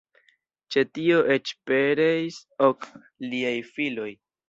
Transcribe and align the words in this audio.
Ĉe 0.75 0.83
tio 0.99 1.19
eĉ 1.35 1.53
pereis 1.73 2.43
ok 2.71 2.91
liaj 3.31 3.57
filoj. 3.73 4.13